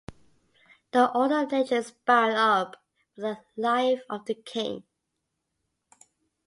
The 0.93 1.13
order 1.15 1.43
of 1.43 1.51
nature 1.51 1.75
is 1.75 1.91
bound 1.91 2.33
up 2.35 2.81
with 3.15 3.21
the 3.23 3.37
life 3.55 4.01
of 4.09 4.25
the 4.25 4.33
king. 4.33 4.83